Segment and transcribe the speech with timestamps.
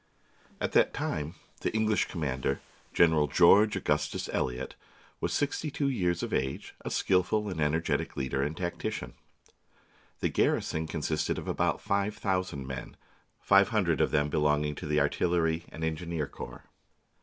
[0.59, 2.59] At that time the English commander,
[2.91, 4.73] General George Augustus Elliot,
[5.19, 9.13] was sixty two years of age, a skilful and energetic leader and tactician.
[10.19, 12.97] The garrison consisted of about five thousand men,
[13.41, 16.63] five hundred of them belonging to the artillery and engineer corps.